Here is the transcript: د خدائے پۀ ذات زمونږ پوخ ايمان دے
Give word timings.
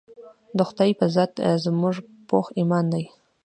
د 0.57 0.59
خدائے 0.67 0.93
پۀ 0.99 1.05
ذات 1.15 1.33
زمونږ 1.65 1.95
پوخ 2.29 2.45
ايمان 2.59 2.85
دے 2.93 3.03